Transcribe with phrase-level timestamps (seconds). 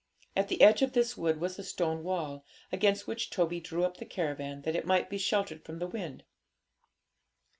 [0.35, 3.97] At the edge of this wood was a stone wall, against which Toby drew up
[3.97, 6.23] the caravan, that it might be sheltered from the wind.